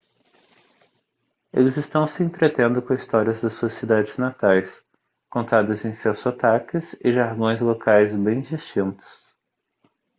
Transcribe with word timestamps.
eles 1.53 1.77
estão 1.77 2.07
se 2.07 2.23
entretendo 2.23 2.81
com 2.81 2.91
histórias 2.91 3.39
das 3.39 3.53
suas 3.53 3.73
cidades 3.73 4.17
natais 4.17 4.83
contadas 5.29 5.85
em 5.85 5.93
seus 5.93 6.17
sotaques 6.17 6.95
e 7.05 7.11
jargões 7.13 7.61
locais 7.61 8.11
bem 8.17 8.41
distintos 8.41 9.31